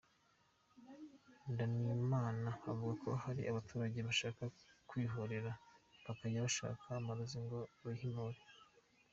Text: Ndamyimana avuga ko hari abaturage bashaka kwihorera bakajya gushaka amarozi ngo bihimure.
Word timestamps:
Ndamyimana 1.51 2.49
avuga 2.71 2.93
ko 3.03 3.09
hari 3.23 3.41
abaturage 3.51 3.97
bashaka 4.07 4.43
kwihorera 4.89 5.51
bakajya 6.05 6.41
gushaka 6.47 6.85
amarozi 6.99 7.37
ngo 7.45 7.59
bihimure. 7.85 8.39